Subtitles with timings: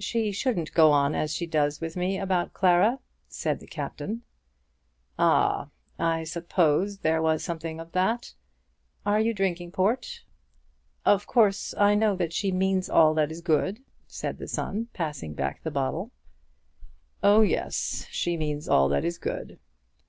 [0.00, 4.22] "She shouldn't go on as she does with me about Clara," said the Captain.
[5.20, 5.68] "Ah,
[6.00, 8.34] I supposed there was something of that.
[9.06, 10.24] Are you drinking port?"
[11.06, 13.78] "Of course I know that she means all that is good,"
[14.08, 16.10] said the son, passing back the bottle.
[17.22, 19.60] "Oh yes; she means all that is good."